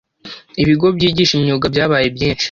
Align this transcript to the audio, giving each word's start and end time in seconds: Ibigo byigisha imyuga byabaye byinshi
Ibigo 0.61 0.85
byigisha 0.95 1.33
imyuga 1.35 1.65
byabaye 1.73 2.07
byinshi 2.15 2.39